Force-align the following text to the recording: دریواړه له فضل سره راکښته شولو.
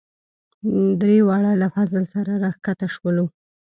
دریواړه 1.01 1.51
له 1.61 1.67
فضل 1.75 2.03
سره 2.13 2.31
راکښته 2.43 2.87
شولو. 2.95 3.25